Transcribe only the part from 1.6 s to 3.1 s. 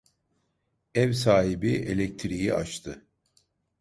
elektriği açtı.